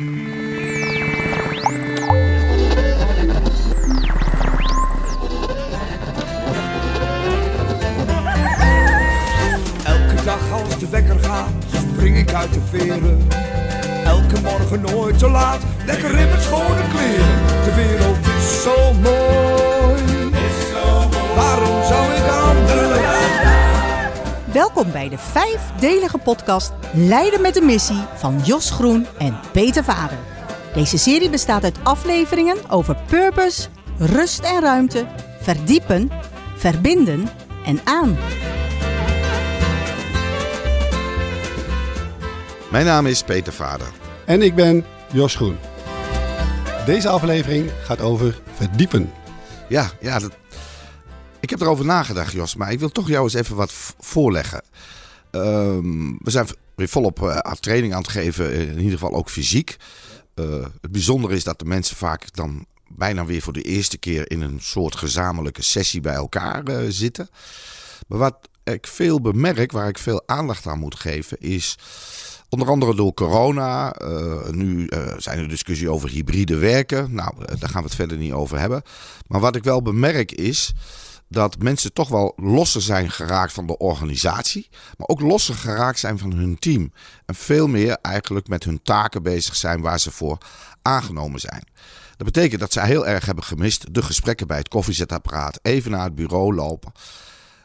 Elke 0.00 0.08
dag 10.24 10.52
als 10.52 10.78
de 10.78 10.88
wekker 10.90 11.18
gaat, 11.18 11.48
spring 11.92 12.16
ik 12.18 12.32
uit 12.32 12.52
de 12.52 12.60
veren. 12.70 13.28
Elke 14.04 14.40
morgen 14.42 14.80
nooit 14.80 15.18
te 15.18 15.28
laat, 15.28 15.60
lekker 15.86 16.10
in 16.10 16.28
mijn 16.28 16.40
schone 16.40 16.82
kleren. 16.94 17.64
De 17.64 17.74
wereld 17.74 18.26
is 18.38 18.62
zo 18.62 18.92
mooi, 18.92 19.99
Welkom 24.52 24.92
bij 24.92 25.08
de 25.08 25.18
vijfdelige 25.18 26.18
podcast 26.18 26.72
Leiden 26.94 27.40
met 27.40 27.54
de 27.54 27.60
missie 27.60 28.04
van 28.16 28.40
Jos 28.44 28.70
Groen 28.70 29.06
en 29.18 29.40
Peter 29.52 29.84
Vader. 29.84 30.18
Deze 30.74 30.98
serie 30.98 31.30
bestaat 31.30 31.64
uit 31.64 31.78
afleveringen 31.82 32.70
over 32.70 32.96
purpose, 33.06 33.68
rust 33.98 34.40
en 34.40 34.60
ruimte, 34.60 35.06
verdiepen, 35.40 36.10
verbinden 36.56 37.28
en 37.64 37.80
aan. 37.84 38.18
Mijn 42.70 42.86
naam 42.86 43.06
is 43.06 43.22
Peter 43.22 43.52
Vader. 43.52 43.88
En 44.26 44.42
ik 44.42 44.54
ben 44.54 44.84
Jos 45.12 45.34
Groen. 45.34 45.56
Deze 46.86 47.08
aflevering 47.08 47.70
gaat 47.82 48.00
over 48.00 48.40
verdiepen. 48.54 49.12
Ja, 49.68 49.90
ja 50.00 50.18
dat... 50.18 50.32
ik 51.40 51.50
heb 51.50 51.60
erover 51.60 51.84
nagedacht, 51.84 52.32
Jos, 52.32 52.54
maar 52.54 52.72
ik 52.72 52.78
wil 52.78 52.88
toch 52.90 53.08
jou 53.08 53.24
eens 53.24 53.34
even 53.34 53.56
wat 53.56 53.72
voorleggen. 53.98 54.62
Ehm, 55.30 56.08
we 56.18 56.30
zijn 56.30 56.46
weer 56.74 56.88
volop 56.88 57.22
eh, 57.22 57.36
aan 57.36 57.60
training 57.60 57.92
aan 57.94 58.02
het 58.02 58.10
geven, 58.10 58.52
in 58.54 58.76
ieder 58.76 58.98
geval 58.98 59.14
ook 59.14 59.30
fysiek. 59.30 59.76
Eh, 60.34 60.64
het 60.80 60.92
bijzondere 60.92 61.34
is 61.34 61.44
dat 61.44 61.58
de 61.58 61.64
mensen 61.64 61.96
vaak 61.96 62.32
dan 62.32 62.66
bijna 62.88 63.24
weer 63.24 63.42
voor 63.42 63.52
de 63.52 63.62
eerste 63.62 63.98
keer 63.98 64.30
in 64.30 64.40
een 64.40 64.58
soort 64.60 64.96
gezamenlijke 64.96 65.62
sessie 65.62 66.00
bij 66.00 66.14
elkaar 66.14 66.64
eh, 66.64 66.78
zitten. 66.88 67.28
Maar 68.08 68.18
wat 68.18 68.48
ik 68.64 68.86
veel 68.86 69.20
bemerk, 69.20 69.72
waar 69.72 69.88
ik 69.88 69.98
veel 69.98 70.22
aandacht 70.26 70.66
aan 70.66 70.78
moet 70.78 71.00
geven, 71.00 71.40
is 71.40 71.76
onder 72.50 72.68
andere 72.68 72.94
door 72.94 73.14
corona. 73.14 73.92
eh, 73.92 74.48
nu 74.48 74.86
eh, 74.86 75.14
zijn 75.16 75.38
er 75.38 75.48
discussie 75.48 75.90
over 75.90 76.08
hybride 76.08 76.56
werken. 76.56 77.14
Nou, 77.14 77.32
eh, 77.38 77.60
daar 77.60 77.68
gaan 77.68 77.82
we 77.82 77.88
het 77.88 77.96
verder 77.96 78.16
niet 78.16 78.32
over 78.32 78.58
hebben. 78.58 78.82
Maar 79.26 79.40
wat 79.40 79.56
ik 79.56 79.64
wel 79.64 79.82
bemerk 79.82 80.32
is 80.32 80.72
dat 81.32 81.58
mensen 81.58 81.92
toch 81.92 82.08
wel 82.08 82.32
losser 82.36 82.82
zijn 82.82 83.10
geraakt 83.10 83.52
van 83.52 83.66
de 83.66 83.78
organisatie, 83.78 84.68
maar 84.96 85.08
ook 85.08 85.20
losser 85.20 85.54
geraakt 85.54 85.98
zijn 85.98 86.18
van 86.18 86.32
hun 86.32 86.58
team. 86.58 86.92
En 87.26 87.34
veel 87.34 87.66
meer 87.66 87.98
eigenlijk 88.02 88.48
met 88.48 88.64
hun 88.64 88.82
taken 88.82 89.22
bezig 89.22 89.56
zijn 89.56 89.80
waar 89.80 90.00
ze 90.00 90.10
voor 90.10 90.38
aangenomen 90.82 91.40
zijn. 91.40 91.64
Dat 92.16 92.32
betekent 92.32 92.60
dat 92.60 92.72
zij 92.72 92.86
heel 92.86 93.06
erg 93.06 93.26
hebben 93.26 93.44
gemist 93.44 93.94
de 93.94 94.02
gesprekken 94.02 94.46
bij 94.46 94.58
het 94.58 94.68
koffiezetapparaat, 94.68 95.58
even 95.62 95.90
naar 95.90 96.04
het 96.04 96.14
bureau 96.14 96.54
lopen. 96.54 96.92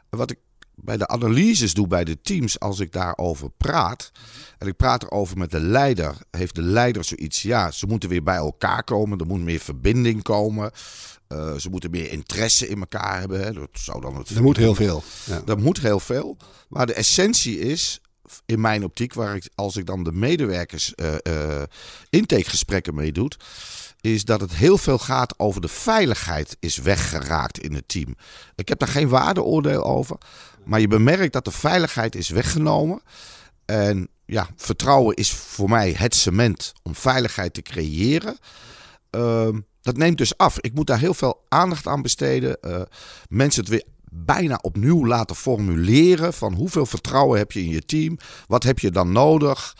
Wat 0.10 0.32
ik 0.32 0.38
bij 0.76 0.98
de 0.98 1.08
analyses 1.08 1.74
doe 1.74 1.88
bij 1.88 2.04
de 2.04 2.22
teams, 2.22 2.60
als 2.60 2.80
ik 2.80 2.92
daarover 2.92 3.50
praat, 3.50 4.12
en 4.58 4.68
ik 4.68 4.76
praat 4.76 5.04
erover 5.04 5.38
met 5.38 5.52
de 5.52 5.60
leider, 5.60 6.16
heeft 6.32 6.56
de 6.56 6.62
leider 6.62 7.04
zoiets, 7.04 7.42
ja, 7.42 7.72
ze 7.72 7.86
moeten 7.86 8.10
weer 8.10 8.24
bij 8.24 8.36
elkaar 8.36 8.84
komen, 8.84 9.20
er 9.20 9.26
moet 9.26 9.42
meer 9.42 9.60
verbinding 9.60 10.24
komen, 10.24 10.72
eh, 11.36 11.56
ze 11.56 11.70
moeten 11.70 11.92
meer 11.92 12.12
interesse 12.12 12.68
in 12.68 12.80
elkaar 12.80 13.20
hebben. 13.20 13.44
Hè. 13.44 13.54
Dat 13.54 13.70
zou 13.74 14.02
dan 14.02 14.16
het 14.16 14.30
Er 14.30 14.42
moet 14.42 14.58
heel 14.58 14.76
veel. 14.76 15.04
Ja. 15.24 15.42
dat 15.46 15.60
moet 15.60 15.80
heel 15.80 16.00
veel. 16.00 16.38
Maar 16.70 16.86
de 16.86 16.94
essentie 16.94 17.60
is, 17.60 18.00
in 18.46 18.62
mijn 18.62 18.84
optiek, 18.84 19.14
waar 19.14 19.36
ik, 19.36 19.50
als 19.56 19.76
ik 19.76 19.86
dan 19.86 20.04
de 20.04 20.12
medewerkers 20.12 20.96
eh, 20.96 21.62
intakegesprekken 22.10 22.96
mee 22.96 23.12
doe, 23.12 23.32
is 24.02 24.26
dat 24.26 24.42
het 24.42 24.56
heel 24.56 24.78
veel 24.78 24.98
gaat 24.98 25.40
over 25.40 25.62
de 25.62 25.68
veiligheid 25.68 26.58
is 26.60 26.78
weggeraakt 26.78 27.60
in 27.60 27.74
het 27.74 27.88
team. 27.88 28.16
Ik 28.56 28.68
heb 28.68 28.80
daar 28.80 28.88
geen 28.88 29.10
waardeoordeel 29.10 29.84
over. 29.84 30.18
Maar 30.64 30.80
je 30.80 30.88
bemerkt 30.88 31.34
dat 31.34 31.46
de 31.46 31.52
veiligheid 31.52 32.16
is 32.16 32.30
weggenomen. 32.30 33.02
En 33.66 34.08
ja, 34.26 34.48
vertrouwen 34.56 35.16
is 35.16 35.32
voor 35.32 35.70
mij 35.70 35.94
het 35.98 36.16
cement 36.16 36.74
om 36.84 36.96
veiligheid 36.96 37.54
te 37.54 37.62
creëren. 37.62 38.38
Ehm, 39.16 39.60
dat 39.82 39.98
neemt 39.98 40.18
dus 40.18 40.38
af. 40.38 40.60
Ik 40.60 40.74
moet 40.74 40.88
daar 40.88 41.00
heel 41.00 41.14
veel 41.14 41.46
aandacht 41.50 41.88
aan 41.88 42.02
besteden. 42.02 42.62
Eh, 42.62 42.82
mensen 43.30 43.62
het 43.62 43.70
weer 43.70 43.84
bijna 44.12 44.60
opnieuw 44.62 45.06
laten 45.06 45.36
formuleren. 45.36 46.34
Van 46.34 46.54
hoeveel 46.54 46.86
vertrouwen 46.86 47.38
heb 47.38 47.52
je 47.52 47.60
in 47.60 47.70
je 47.70 47.86
team? 47.86 48.18
Wat 48.48 48.64
heb 48.64 48.80
je 48.80 48.92
dan 48.92 49.12
nodig? 49.12 49.76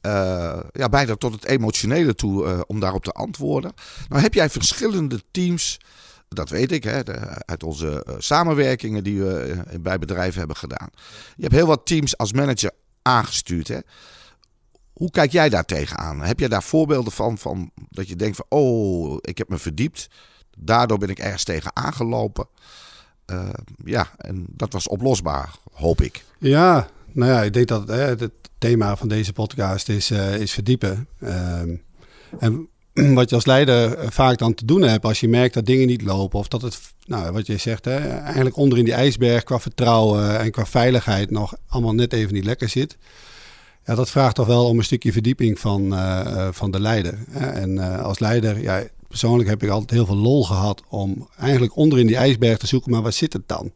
Eh, 0.00 0.58
ja, 0.72 0.88
bijna 0.88 1.16
tot 1.16 1.32
het 1.32 1.44
emotionele 1.44 2.14
toe 2.14 2.46
eh, 2.46 2.60
om 2.66 2.80
daarop 2.80 3.04
te 3.04 3.12
antwoorden. 3.12 3.72
Nou 4.08 4.22
heb 4.22 4.34
jij 4.34 4.50
verschillende 4.50 5.22
teams, 5.30 5.80
dat 6.28 6.48
weet 6.48 6.72
ik, 6.72 6.84
hè, 6.84 7.00
uit 7.46 7.62
onze 7.62 8.06
samenwerkingen 8.18 9.04
die 9.04 9.20
we 9.20 9.62
bij 9.80 9.98
bedrijven 9.98 10.38
hebben 10.38 10.56
gedaan. 10.56 10.88
Je 11.36 11.42
hebt 11.42 11.54
heel 11.54 11.66
wat 11.66 11.86
teams 11.86 12.16
als 12.16 12.32
manager 12.32 12.70
aangestuurd. 13.02 13.68
Hè? 13.68 13.78
Hoe 14.96 15.10
kijk 15.10 15.32
jij 15.32 15.48
daar 15.48 15.64
tegenaan? 15.64 16.20
Heb 16.20 16.38
jij 16.38 16.48
daar 16.48 16.62
voorbeelden 16.62 17.12
van, 17.12 17.38
van 17.38 17.70
dat 17.90 18.08
je 18.08 18.16
denkt 18.16 18.36
van, 18.36 18.46
oh, 18.48 19.16
ik 19.20 19.38
heb 19.38 19.48
me 19.48 19.58
verdiept. 19.58 20.08
Daardoor 20.58 20.98
ben 20.98 21.08
ik 21.08 21.18
ergens 21.18 21.44
tegen 21.44 21.76
aangelopen. 21.76 22.46
Eh, 23.26 23.48
ja, 23.84 24.08
en 24.16 24.46
dat 24.48 24.72
was 24.72 24.88
oplosbaar, 24.88 25.54
hoop 25.72 26.00
ik. 26.00 26.24
Ja, 26.38 26.88
nou 27.12 27.32
ja, 27.32 27.42
ik 27.42 27.52
denk 27.52 27.68
dat 27.68 27.88
hè, 27.88 28.04
het 28.04 28.30
thema 28.58 28.96
van 28.96 29.08
deze 29.08 29.32
podcast 29.32 29.88
is, 29.88 30.10
eh, 30.10 30.40
is 30.40 30.52
verdiepen. 30.52 31.08
Ehm, 31.20 31.76
en 32.38 32.68
wat 33.14 33.28
je 33.28 33.34
als 33.34 33.46
leider 33.46 33.94
eh, 33.94 34.10
vaak 34.10 34.38
dan 34.38 34.54
te 34.54 34.64
doen 34.64 34.82
hebt 34.82 35.04
als 35.04 35.20
je 35.20 35.28
merkt 35.28 35.54
dat 35.54 35.66
dingen 35.66 35.86
niet 35.86 36.02
lopen 36.02 36.38
of 36.38 36.48
dat 36.48 36.62
het, 36.62 36.80
nou, 37.06 37.32
wat 37.32 37.46
je 37.46 37.56
zegt, 37.56 37.84
hè, 37.84 37.98
eigenlijk 38.08 38.56
onder 38.56 38.78
in 38.78 38.84
die 38.84 38.94
ijsberg 38.94 39.42
qua 39.42 39.60
vertrouwen 39.60 40.38
en 40.38 40.50
qua 40.50 40.66
veiligheid 40.66 41.30
nog 41.30 41.54
allemaal 41.68 41.94
net 41.94 42.12
even 42.12 42.34
niet 42.34 42.44
lekker 42.44 42.68
zit. 42.68 42.96
Ja, 43.86 43.94
dat 43.94 44.10
vraagt 44.10 44.34
toch 44.34 44.46
wel 44.46 44.66
om 44.66 44.78
een 44.78 44.84
stukje 44.84 45.12
verdieping 45.12 45.58
van, 45.58 45.94
eh, 45.94 46.20
eh, 46.20 46.48
van 46.52 46.70
de 46.70 46.80
leider. 46.80 47.18
En 47.32 47.78
eh, 47.78 48.02
als 48.02 48.18
leider, 48.18 48.62
ja, 48.62 48.82
persoonlijk 49.08 49.48
heb 49.48 49.62
ik 49.62 49.68
altijd 49.68 49.90
heel 49.90 50.06
veel 50.06 50.16
lol 50.16 50.44
gehad 50.44 50.82
om 50.88 51.28
eigenlijk 51.38 51.76
onder 51.76 51.98
in 51.98 52.06
die 52.06 52.16
ijsberg 52.16 52.58
te 52.58 52.66
zoeken, 52.66 52.90
maar 52.90 53.02
waar 53.02 53.12
zit 53.12 53.32
het 53.32 53.48
dan? 53.48 53.72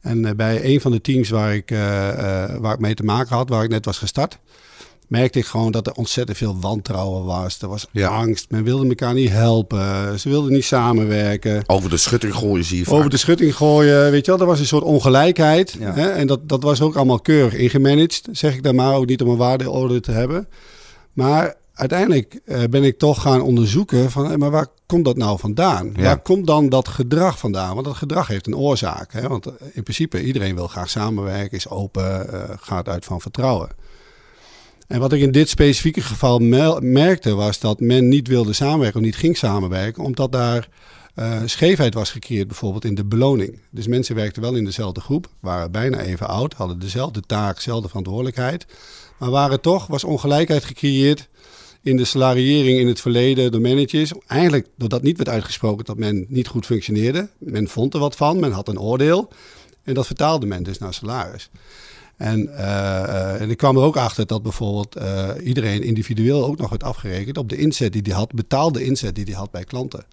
En 0.00 0.36
bij 0.36 0.64
een 0.64 0.80
van 0.80 0.90
de 0.90 1.00
teams 1.00 1.28
waar 1.28 1.54
ik, 1.54 1.70
waar 2.60 2.74
ik 2.74 2.78
mee 2.78 2.94
te 2.94 3.02
maken 3.02 3.36
had, 3.36 3.48
waar 3.48 3.64
ik 3.64 3.70
net 3.70 3.84
was 3.84 3.98
gestart, 3.98 4.38
merkte 5.08 5.38
ik 5.38 5.44
gewoon 5.46 5.72
dat 5.72 5.86
er 5.86 5.92
ontzettend 5.92 6.38
veel 6.38 6.56
wantrouwen 6.60 7.24
was. 7.24 7.58
Er 7.60 7.68
was 7.68 7.86
Ja. 7.90 8.08
angst, 8.08 8.50
men 8.50 8.64
wilde 8.64 8.88
elkaar 8.88 9.14
niet 9.14 9.30
helpen, 9.30 10.20
ze 10.20 10.28
wilden 10.28 10.52
niet 10.52 10.64
samenwerken. 10.64 11.62
Over 11.66 11.90
de 11.90 11.96
schutting 11.96 12.34
gooien 12.34 12.64
zie 12.64 12.78
je 12.78 12.84
vaak. 12.84 12.94
Over 12.94 13.10
de 13.10 13.16
schutting 13.16 13.56
gooien, 13.56 14.10
weet 14.10 14.24
je 14.24 14.30
wel, 14.30 14.40
er 14.40 14.46
was 14.46 14.58
een 14.60 14.66
soort 14.66 14.84
ongelijkheid. 14.84 15.76
Ja. 15.80 15.94
Hè? 15.94 16.08
En 16.10 16.26
dat, 16.26 16.48
dat 16.48 16.62
was 16.62 16.80
ook 16.80 16.96
allemaal 16.96 17.20
keurig 17.20 17.54
ingemanaged, 17.54 18.28
zeg 18.32 18.54
ik 18.54 18.62
daar 18.62 18.74
maar, 18.74 18.94
ook 18.94 19.06
niet 19.06 19.22
om 19.22 19.28
een 19.28 19.36
waardeoordeel 19.36 20.00
te 20.00 20.10
hebben. 20.12 20.48
Maar 21.12 21.54
uiteindelijk 21.74 22.40
eh, 22.44 22.62
ben 22.70 22.84
ik 22.84 22.98
toch 22.98 23.22
gaan 23.22 23.40
onderzoeken 23.40 24.10
van, 24.10 24.30
hé, 24.30 24.36
maar 24.36 24.50
waar 24.50 24.66
komt 24.86 25.04
dat 25.04 25.16
nou 25.16 25.38
vandaan? 25.38 25.92
Ja. 25.96 26.02
Waar 26.02 26.18
komt 26.22 26.46
dan 26.46 26.68
dat 26.68 26.88
gedrag 26.88 27.38
vandaan? 27.38 27.74
Want 27.74 27.86
dat 27.86 27.96
gedrag 27.96 28.26
heeft 28.26 28.46
een 28.46 28.56
oorzaak. 28.56 29.12
Hè? 29.12 29.28
Want 29.28 29.46
eh, 29.46 29.52
in 29.72 29.82
principe, 29.82 30.24
iedereen 30.24 30.54
wil 30.54 30.68
graag 30.68 30.90
samenwerken, 30.90 31.56
is 31.56 31.68
open, 31.68 32.32
eh, 32.32 32.56
gaat 32.60 32.88
uit 32.88 33.04
van 33.04 33.20
vertrouwen. 33.20 33.68
En 34.92 35.00
wat 35.00 35.12
ik 35.12 35.20
in 35.20 35.32
dit 35.32 35.48
specifieke 35.48 36.00
geval 36.00 36.38
merkte, 36.78 37.34
was 37.34 37.60
dat 37.60 37.80
men 37.80 38.08
niet 38.08 38.28
wilde 38.28 38.52
samenwerken 38.52 39.00
of 39.00 39.06
niet 39.06 39.16
ging 39.16 39.36
samenwerken, 39.36 40.04
omdat 40.04 40.32
daar 40.32 40.68
eh, 41.14 41.40
scheefheid 41.44 41.94
was 41.94 42.10
gecreëerd, 42.10 42.46
bijvoorbeeld 42.46 42.84
in 42.84 42.94
de 42.94 43.04
beloning. 43.04 43.60
Dus 43.70 43.86
mensen 43.86 44.14
werkten 44.14 44.42
wel 44.42 44.54
in 44.54 44.64
dezelfde 44.64 45.00
groep, 45.00 45.28
waren 45.40 45.70
bijna 45.70 46.00
even 46.00 46.28
oud, 46.28 46.54
hadden 46.54 46.78
dezelfde 46.78 47.20
taak, 47.20 47.54
dezelfde 47.54 47.88
verantwoordelijkheid. 47.88 48.66
Maar 49.18 49.30
waren 49.30 49.60
toch, 49.60 49.86
was 49.86 50.04
ongelijkheid 50.04 50.64
gecreëerd 50.64 51.28
in 51.82 51.96
de 51.96 52.04
salariering 52.04 52.78
in 52.78 52.88
het 52.88 53.00
verleden 53.00 53.52
door 53.52 53.60
managers. 53.60 54.12
Eigenlijk 54.26 54.66
doordat 54.76 55.02
niet 55.02 55.16
werd 55.16 55.28
uitgesproken 55.28 55.84
dat 55.84 55.98
men 55.98 56.24
niet 56.28 56.48
goed 56.48 56.66
functioneerde. 56.66 57.28
Men 57.38 57.68
vond 57.68 57.94
er 57.94 58.00
wat 58.00 58.16
van, 58.16 58.40
men 58.40 58.52
had 58.52 58.68
een 58.68 58.80
oordeel. 58.80 59.28
En 59.82 59.94
dat 59.94 60.06
vertaalde 60.06 60.46
men 60.46 60.62
dus 60.62 60.78
naar 60.78 60.94
salaris. 60.94 61.50
En, 62.22 62.56
eh, 62.56 63.02
eh, 63.02 63.40
en 63.40 63.50
ik 63.50 63.56
kwam 63.56 63.76
er 63.76 63.82
ook 63.82 63.96
achter 63.96 64.26
dat 64.26 64.42
bijvoorbeeld 64.42 64.96
eh, 64.96 65.28
iedereen 65.42 65.82
individueel 65.82 66.44
ook 66.44 66.58
nog 66.58 66.70
werd 66.70 66.82
afgerekend 66.82 67.38
op 67.38 67.48
de 67.48 67.56
inzet 67.56 67.92
die 67.92 68.02
hij 68.02 68.12
had, 68.12 68.32
betaalde 68.32 68.84
inzet 68.84 69.14
die 69.14 69.24
hij 69.24 69.34
had 69.34 69.50
bij 69.50 69.64
klanten. 69.64 70.04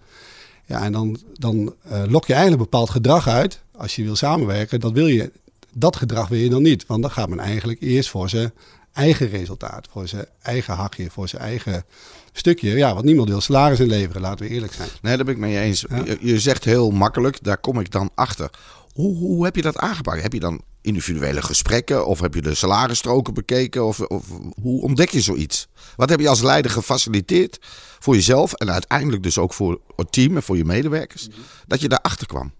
Ja, 0.66 0.82
en 0.82 0.92
dan, 0.92 1.18
dan 1.32 1.74
lok 2.08 2.26
je 2.26 2.32
eigenlijk 2.32 2.62
bepaald 2.62 2.90
gedrag 2.90 3.28
uit. 3.28 3.62
Als 3.76 3.96
je 3.96 4.02
wil 4.02 4.16
samenwerken, 4.16 4.80
dat, 4.80 4.92
wil 4.92 5.06
je, 5.06 5.32
dat 5.72 5.96
gedrag 5.96 6.28
wil 6.28 6.38
je 6.38 6.48
dan 6.48 6.62
niet. 6.62 6.86
Want 6.86 7.02
dan 7.02 7.10
gaat 7.10 7.28
men 7.28 7.38
eigenlijk 7.38 7.80
eerst 7.80 8.08
voor 8.08 8.28
zijn 8.28 8.52
eigen 8.92 9.28
resultaat, 9.28 9.88
voor 9.90 10.08
zijn 10.08 10.26
eigen 10.42 10.74
hakje, 10.74 11.10
voor 11.10 11.28
zijn 11.28 11.42
eigen 11.42 11.84
stukje. 12.32 12.70
Ja, 12.70 12.94
want 12.94 13.04
niemand 13.04 13.28
wil 13.28 13.40
salaris 13.40 13.80
inleveren, 13.80 14.22
laten 14.22 14.46
we 14.46 14.52
eerlijk 14.52 14.72
zijn. 14.72 14.88
Nee, 15.02 15.16
daar 15.16 15.24
ben 15.24 15.34
ik 15.34 15.40
mee 15.40 15.58
eens. 15.58 15.84
Ja. 15.88 16.04
Je, 16.04 16.18
je 16.20 16.40
zegt 16.40 16.64
heel 16.64 16.90
makkelijk, 16.90 17.42
daar 17.42 17.58
kom 17.58 17.80
ik 17.80 17.90
dan 17.90 18.10
achter. 18.14 18.50
Hoe, 18.92 19.16
hoe 19.16 19.44
heb 19.44 19.56
je 19.56 19.62
dat 19.62 19.76
aangepakt? 19.76 20.22
Heb 20.22 20.32
je 20.32 20.40
dan 20.40 20.60
individuele 20.82 21.42
gesprekken? 21.42 22.06
Of 22.06 22.20
heb 22.20 22.34
je 22.34 22.42
de 22.42 22.54
salarisstroken 22.54 23.34
bekeken? 23.34 23.86
Of, 23.86 24.00
of 24.00 24.24
hoe 24.62 24.82
ontdek 24.82 25.10
je 25.10 25.20
zoiets? 25.20 25.68
Wat 25.96 26.10
heb 26.10 26.20
je 26.20 26.28
als 26.28 26.42
leider 26.42 26.70
gefaciliteerd 26.70 27.58
voor 27.98 28.14
jezelf 28.14 28.52
en 28.52 28.70
uiteindelijk 28.70 29.22
dus 29.22 29.38
ook 29.38 29.54
voor 29.54 29.80
het 29.96 30.12
team 30.12 30.36
en 30.36 30.42
voor 30.42 30.56
je 30.56 30.64
medewerkers, 30.64 31.28
dat 31.66 31.80
je 31.80 31.88
daarachter 31.88 32.26
kwam? 32.26 32.52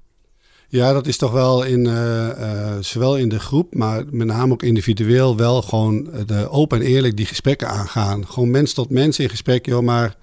Ja, 0.68 0.92
dat 0.92 1.06
is 1.06 1.16
toch 1.16 1.32
wel 1.32 1.62
in, 1.62 1.86
eh, 1.86 2.30
eh, 2.30 2.76
zowel 2.80 3.16
in 3.16 3.28
de 3.28 3.40
groep, 3.40 3.74
maar 3.74 4.04
met 4.10 4.26
name 4.26 4.52
ook 4.52 4.62
individueel 4.62 5.36
wel 5.36 5.62
gewoon 5.62 6.10
de 6.26 6.48
open 6.50 6.80
en 6.80 6.86
eerlijk 6.86 7.16
die 7.16 7.26
gesprekken 7.26 7.68
aangaan. 7.68 8.26
Gewoon 8.26 8.50
mens 8.50 8.72
tot 8.72 8.90
mens 8.90 9.18
in 9.18 9.28
gesprek, 9.28 9.66
joh, 9.66 9.82
maar 9.82 10.16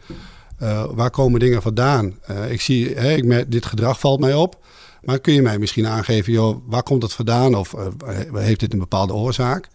uh, 0.62 0.86
waar 0.92 1.10
komen 1.10 1.40
dingen 1.40 1.62
vandaan? 1.62 2.20
ik 2.50 2.62
zie, 2.62 2.96
hè, 2.96 3.14
ik 3.14 3.52
dit 3.52 3.66
gedrag 3.66 4.00
valt 4.00 4.20
mij 4.20 4.34
op, 4.34 4.66
maar 5.04 5.20
kun 5.20 5.34
je 5.34 5.42
mij 5.42 5.60
misschien 5.60 5.88
aangeven, 5.88 6.34
joh, 6.34 6.58
waar 6.66 6.84
komt 6.84 7.04
het 7.04 7.14
vandaan 7.14 7.56
of 7.56 7.76
heeft 8.34 8.60
dit 8.60 8.74
een 8.74 8.80
bepaalde 8.80 9.14
oorzaak? 9.14 9.70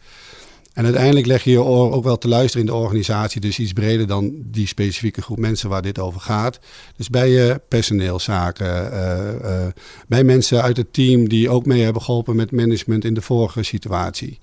En 0.72 0.84
uiteindelijk 0.84 1.26
leg 1.26 1.44
je 1.44 1.50
je 1.50 1.62
oor 1.62 1.92
ook 1.92 2.04
wel 2.04 2.18
te 2.18 2.28
luisteren 2.28 2.66
in 2.66 2.72
de 2.72 2.78
organisatie, 2.78 3.40
dus 3.40 3.58
iets 3.58 3.72
breder 3.72 4.06
dan 4.06 4.32
die 4.44 4.66
specifieke 4.66 5.22
groep 5.22 5.38
mensen 5.38 5.68
waar 5.68 5.82
dit 5.82 5.98
over 5.98 6.20
gaat. 6.20 6.58
Dus 6.96 7.10
bij 7.10 7.30
je 7.30 7.60
personeelszaken, 7.68 8.92
uh, 8.92 9.66
bij 10.08 10.24
mensen 10.24 10.62
uit 10.62 10.76
het 10.76 10.92
team 10.92 11.28
die 11.28 11.50
ook 11.50 11.66
mee 11.66 11.82
hebben 11.82 12.02
geholpen 12.02 12.36
met 12.36 12.50
management 12.50 13.04
in 13.04 13.14
de 13.14 13.20
vorige 13.20 13.62
situatie. 13.62 14.38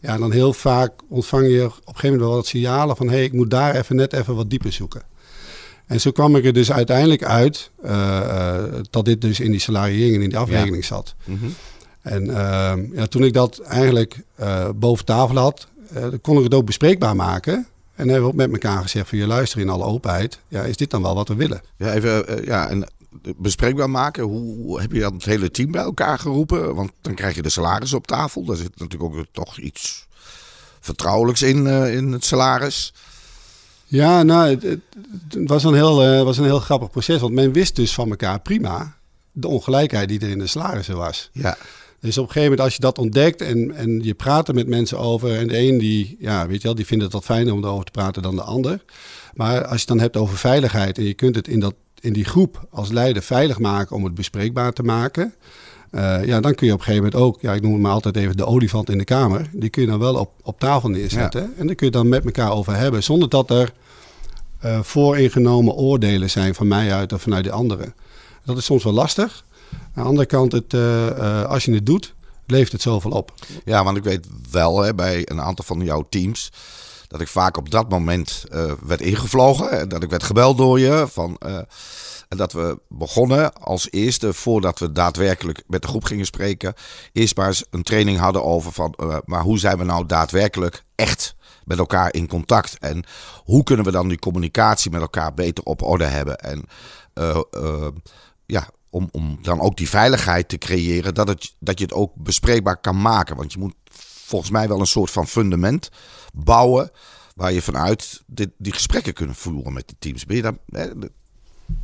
Ja, 0.00 0.18
dan 0.18 0.32
heel 0.32 0.52
vaak 0.52 0.92
ontvang 1.08 1.46
je 1.46 1.64
op 1.64 1.70
een 1.70 1.82
gegeven 1.84 2.10
moment 2.10 2.20
wel 2.20 2.34
wat 2.34 2.46
signalen 2.46 2.96
van 2.96 3.08
hé, 3.08 3.14
hey, 3.14 3.24
ik 3.24 3.32
moet 3.32 3.50
daar 3.50 3.74
even 3.74 3.96
net 3.96 4.12
even 4.12 4.34
wat 4.34 4.50
dieper 4.50 4.72
zoeken. 4.72 5.02
En 5.88 6.00
zo 6.00 6.10
kwam 6.10 6.36
ik 6.36 6.44
er 6.44 6.52
dus 6.52 6.72
uiteindelijk 6.72 7.24
uit 7.24 7.70
uh, 7.84 8.62
dat 8.90 9.04
dit 9.04 9.20
dus 9.20 9.40
in 9.40 9.50
die 9.50 9.60
salariering 9.60 10.14
en 10.14 10.22
in 10.22 10.28
die 10.28 10.38
afrekening 10.38 10.84
zat. 10.84 11.14
Mm 11.24 11.38
-hmm. 11.40 11.54
En 12.02 12.36
ehm, 12.36 12.86
ja, 12.92 13.06
toen 13.06 13.24
ik 13.24 13.32
dat 13.32 13.58
eigenlijk 13.58 14.22
uh, 14.40 14.68
boven 14.74 15.04
tafel 15.04 15.36
had, 15.36 15.66
kon 16.20 16.36
ik 16.36 16.44
het 16.44 16.54
ook 16.54 16.66
bespreekbaar 16.66 17.16
maken. 17.16 17.66
En 17.94 18.08
hebben 18.08 18.22
we 18.22 18.28
ook 18.28 18.34
met 18.34 18.52
elkaar 18.52 18.82
gezegd 18.82 19.08
van 19.08 19.18
je 19.18 19.26
luister 19.26 19.60
in 19.60 19.68
alle 19.68 19.84
openheid. 19.84 20.38
Ja, 20.48 20.62
is 20.62 20.76
dit 20.76 20.90
dan 20.90 21.02
wel 21.02 21.14
wat 21.14 21.28
we 21.28 21.34
willen? 21.34 21.62
Ja, 21.76 21.92
even 21.92 22.44
ja, 22.44 22.68
en 22.68 22.88
bespreekbaar 23.36 23.90
maken. 23.90 24.24
Hoe 24.24 24.80
heb 24.80 24.92
je 24.92 25.00
dan 25.00 25.14
het 25.14 25.24
hele 25.24 25.50
team 25.50 25.70
bij 25.70 25.82
elkaar 25.82 26.18
geroepen? 26.18 26.74
Want 26.74 26.90
dan 27.00 27.14
krijg 27.14 27.34
je 27.34 27.42
de 27.42 27.48
salaris 27.48 27.92
op 27.92 28.06
tafel. 28.06 28.44
Daar 28.44 28.56
zit 28.56 28.78
natuurlijk 28.78 29.14
ook 29.14 29.24
toch 29.32 29.58
iets 29.58 30.06
vertrouwelijks 30.80 31.42
in, 31.42 31.66
in 31.66 32.12
het 32.12 32.24
salaris. 32.24 32.92
Ja, 33.90 34.22
nou, 34.22 34.50
het, 34.50 34.62
het 34.62 35.48
was, 35.48 35.64
een 35.64 35.74
heel, 35.74 36.24
was 36.24 36.38
een 36.38 36.44
heel 36.44 36.60
grappig 36.60 36.90
proces. 36.90 37.20
Want 37.20 37.32
men 37.32 37.52
wist 37.52 37.76
dus 37.76 37.94
van 37.94 38.10
elkaar 38.10 38.40
prima 38.40 38.96
de 39.32 39.48
ongelijkheid 39.48 40.08
die 40.08 40.20
er 40.20 40.28
in 40.28 40.38
de 40.38 40.46
salarissen 40.46 40.96
was. 40.96 41.30
Ja. 41.32 41.56
Dus 42.00 42.18
op 42.18 42.26
een 42.26 42.32
gegeven 42.32 42.50
moment, 42.50 42.60
als 42.60 42.74
je 42.74 42.80
dat 42.80 42.98
ontdekt 42.98 43.40
en, 43.40 43.74
en 43.74 44.02
je 44.02 44.14
praat 44.14 44.48
er 44.48 44.54
met 44.54 44.66
mensen 44.66 44.98
over. 44.98 45.36
En 45.36 45.48
de 45.48 45.58
een 45.58 45.78
die, 45.78 46.16
ja, 46.18 46.46
weet 46.46 46.60
je 46.60 46.66
wel, 46.66 46.76
die 46.76 46.86
vindt 46.86 47.04
het 47.04 47.12
wat 47.12 47.24
fijner 47.24 47.52
om 47.52 47.64
erover 47.64 47.84
te 47.84 47.90
praten 47.90 48.22
dan 48.22 48.36
de 48.36 48.42
ander. 48.42 48.84
Maar 49.34 49.62
als 49.62 49.72
je 49.72 49.78
het 49.78 49.88
dan 49.88 50.00
hebt 50.00 50.16
over 50.16 50.36
veiligheid 50.36 50.98
en 50.98 51.04
je 51.04 51.14
kunt 51.14 51.34
het 51.34 51.48
in, 51.48 51.60
dat, 51.60 51.74
in 52.00 52.12
die 52.12 52.24
groep 52.24 52.66
als 52.70 52.90
leider 52.90 53.22
veilig 53.22 53.58
maken 53.58 53.96
om 53.96 54.04
het 54.04 54.14
bespreekbaar 54.14 54.72
te 54.72 54.82
maken. 54.82 55.34
Uh, 55.90 56.24
ja, 56.24 56.40
dan 56.40 56.54
kun 56.54 56.66
je 56.66 56.72
op 56.72 56.78
een 56.78 56.84
gegeven 56.84 57.04
moment 57.04 57.22
ook, 57.22 57.40
ja, 57.40 57.52
ik 57.52 57.62
noem 57.62 57.72
het 57.72 57.82
maar 57.82 57.92
altijd 57.92 58.16
even 58.16 58.36
de 58.36 58.46
olifant 58.46 58.90
in 58.90 58.98
de 58.98 59.04
kamer. 59.04 59.50
Die 59.52 59.70
kun 59.70 59.82
je 59.82 59.88
dan 59.88 59.98
wel 59.98 60.14
op, 60.14 60.30
op 60.42 60.60
tafel 60.60 60.88
neerzetten. 60.88 61.40
Ja. 61.40 61.48
En 61.56 61.66
daar 61.66 61.74
kun 61.74 61.86
je 61.86 61.92
dan 61.92 62.08
met 62.08 62.24
elkaar 62.24 62.52
over 62.52 62.76
hebben. 62.76 63.02
Zonder 63.02 63.28
dat 63.28 63.50
er 63.50 63.72
uh, 64.64 64.78
vooringenomen 64.82 65.74
oordelen 65.74 66.30
zijn 66.30 66.54
van 66.54 66.68
mij 66.68 66.92
uit 66.92 67.12
of 67.12 67.22
vanuit 67.22 67.44
de 67.44 67.50
anderen. 67.50 67.94
Dat 68.44 68.56
is 68.56 68.64
soms 68.64 68.84
wel 68.84 68.92
lastig. 68.92 69.44
Aan 69.72 70.02
de 70.02 70.08
andere 70.08 70.26
kant, 70.26 70.52
het, 70.52 70.72
uh, 70.72 71.44
als 71.44 71.64
je 71.64 71.72
het 71.72 71.86
doet, 71.86 72.14
levert 72.46 72.72
het 72.72 72.82
zoveel 72.82 73.10
op. 73.10 73.32
Ja, 73.64 73.84
want 73.84 73.96
ik 73.96 74.04
weet 74.04 74.26
wel 74.50 74.82
hè, 74.82 74.94
bij 74.94 75.22
een 75.24 75.40
aantal 75.40 75.64
van 75.64 75.80
jouw 75.80 76.06
teams 76.08 76.52
dat 77.08 77.20
ik 77.20 77.28
vaak 77.28 77.56
op 77.56 77.70
dat 77.70 77.88
moment 77.88 78.44
werd 78.86 79.00
ingevlogen. 79.00 79.88
Dat 79.88 80.02
ik 80.02 80.10
werd 80.10 80.22
gebeld 80.22 80.56
door 80.56 80.80
je. 80.80 81.06
Van, 81.08 81.38
uh, 82.28 82.38
dat 82.38 82.52
we 82.52 82.80
begonnen 82.88 83.52
als 83.54 83.90
eerste, 83.90 84.32
voordat 84.32 84.78
we 84.78 84.92
daadwerkelijk 84.92 85.62
met 85.66 85.82
de 85.82 85.88
groep 85.88 86.04
gingen 86.04 86.26
spreken, 86.26 86.74
eerst 87.12 87.36
maar 87.36 87.46
eens 87.46 87.64
een 87.70 87.82
training 87.82 88.18
hadden 88.18 88.44
over 88.44 88.72
van, 88.72 88.94
uh, 88.96 89.16
maar 89.24 89.42
hoe 89.42 89.58
zijn 89.58 89.78
we 89.78 89.84
nou 89.84 90.06
daadwerkelijk 90.06 90.84
echt 90.94 91.36
met 91.64 91.78
elkaar 91.78 92.14
in 92.14 92.28
contact? 92.28 92.78
En 92.78 93.04
hoe 93.44 93.62
kunnen 93.62 93.84
we 93.84 93.90
dan 93.90 94.08
die 94.08 94.18
communicatie 94.18 94.90
met 94.90 95.00
elkaar 95.00 95.34
beter 95.34 95.64
op 95.64 95.82
orde 95.82 96.04
hebben? 96.04 96.38
En 96.38 96.64
ja, 98.46 98.68
om, 98.90 99.08
om 99.12 99.38
dan 99.42 99.60
ook 99.60 99.76
die 99.76 99.88
veiligheid 99.88 100.48
te 100.48 100.58
creëren, 100.58 101.14
dat, 101.14 101.28
het, 101.28 101.54
dat 101.58 101.78
je 101.78 101.84
het 101.84 101.94
ook 101.94 102.14
bespreekbaar 102.14 102.80
kan 102.80 103.00
maken. 103.00 103.36
Want 103.36 103.52
je 103.52 103.58
moet 103.58 103.74
volgens 104.28 104.50
mij 104.50 104.68
wel 104.68 104.80
een 104.80 104.86
soort 104.86 105.10
van 105.10 105.26
fundament 105.26 105.90
bouwen 106.34 106.90
waar 107.34 107.52
je 107.52 107.62
vanuit 107.62 108.22
dit, 108.26 108.50
die 108.58 108.72
gesprekken 108.72 109.12
kunnen 109.12 109.36
voeren 109.36 109.72
met 109.72 109.88
de 109.88 109.94
teams. 109.98 110.26
Ben 110.26 110.36
je 110.36 110.42
daar, 110.42 110.92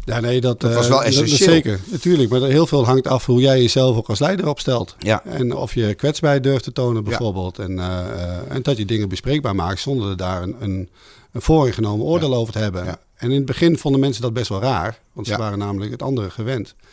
ja, 0.05 0.21
nee, 0.21 0.41
dat, 0.41 0.61
dat 0.61 0.75
was 0.75 0.89
wel 0.89 1.01
uh, 1.01 1.07
essentieel. 1.07 1.49
Zeker, 1.49 1.81
natuurlijk. 1.91 2.31
Maar 2.31 2.41
heel 2.41 2.67
veel 2.67 2.85
hangt 2.85 3.07
af 3.07 3.27
hoe 3.27 3.41
jij 3.41 3.61
jezelf 3.61 3.97
ook 3.97 4.09
als 4.09 4.19
leider 4.19 4.49
opstelt. 4.49 4.97
Ja. 4.99 5.25
En 5.25 5.57
of 5.57 5.75
je 5.75 5.95
kwetsbaarheid 5.95 6.43
durft 6.43 6.65
te 6.65 6.73
tonen 6.73 7.05
bijvoorbeeld. 7.05 7.57
Ja. 7.57 7.63
En, 7.65 7.73
uh, 7.77 8.55
en 8.55 8.63
dat 8.63 8.77
je 8.77 8.85
dingen 8.85 9.09
bespreekbaar 9.09 9.55
maakt 9.55 9.81
zonder 9.81 10.17
daar 10.17 10.43
een, 10.43 10.57
een, 10.59 10.89
een 11.33 11.43
vooringenomen 11.43 12.07
oordeel 12.07 12.31
ja. 12.31 12.37
over 12.37 12.53
te 12.53 12.59
hebben. 12.59 12.87
En 13.15 13.31
in 13.31 13.37
het 13.37 13.45
begin 13.45 13.79
vonden 13.79 14.01
mensen 14.01 14.23
dat 14.23 14.33
best 14.33 14.49
wel 14.49 14.61
raar. 14.61 14.99
Want 15.13 15.27
ze 15.27 15.37
waren 15.37 15.59
namelijk 15.59 15.91
het 15.91 16.03
andere 16.03 16.31
gewend. 16.31 16.75
Maar 16.77 16.85